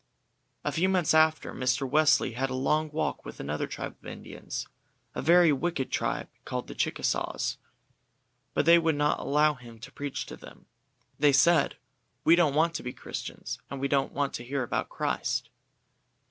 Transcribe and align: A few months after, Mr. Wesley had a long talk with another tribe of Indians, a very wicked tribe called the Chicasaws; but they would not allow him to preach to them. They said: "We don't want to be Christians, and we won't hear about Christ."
A 0.63 0.71
few 0.71 0.89
months 0.89 1.13
after, 1.13 1.53
Mr. 1.53 1.87
Wesley 1.87 2.31
had 2.31 2.49
a 2.49 2.55
long 2.55 2.89
talk 2.89 3.23
with 3.23 3.39
another 3.39 3.67
tribe 3.67 3.95
of 4.01 4.07
Indians, 4.07 4.65
a 5.13 5.21
very 5.21 5.51
wicked 5.51 5.91
tribe 5.91 6.27
called 6.43 6.65
the 6.65 6.73
Chicasaws; 6.73 7.57
but 8.55 8.65
they 8.65 8.79
would 8.79 8.95
not 8.95 9.19
allow 9.19 9.53
him 9.53 9.77
to 9.77 9.91
preach 9.91 10.25
to 10.25 10.35
them. 10.35 10.65
They 11.19 11.31
said: 11.31 11.77
"We 12.23 12.35
don't 12.35 12.55
want 12.55 12.73
to 12.77 12.81
be 12.81 12.93
Christians, 12.93 13.59
and 13.69 13.79
we 13.79 13.87
won't 13.87 14.35
hear 14.37 14.63
about 14.63 14.89
Christ." 14.89 15.51